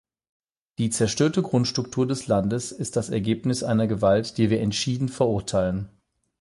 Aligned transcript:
Die 0.79 0.89
zerstörte 0.89 1.43
Grundstruktur 1.43 2.07
des 2.07 2.25
Landes 2.25 2.71
ist 2.71 2.95
das 2.95 3.09
Ergebnis 3.09 3.61
einer 3.61 3.85
Gewalt, 3.85 4.39
die 4.39 4.49
wir 4.49 4.59
entschieden 4.59 5.09
verurteilen. 5.09 5.89